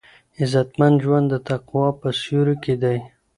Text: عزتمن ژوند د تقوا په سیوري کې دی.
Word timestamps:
عزتمن 0.41 0.93
ژوند 1.03 1.27
د 1.31 1.35
تقوا 1.47 1.87
په 1.99 2.07
سیوري 2.21 2.55
کې 2.63 2.75
دی. 2.83 2.97